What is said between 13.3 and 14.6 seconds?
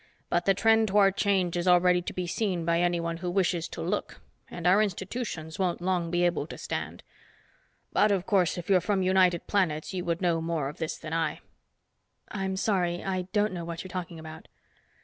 don't know what you're talking about."